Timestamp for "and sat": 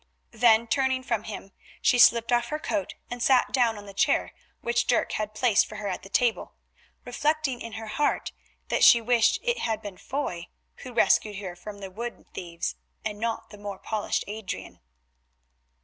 3.11-3.51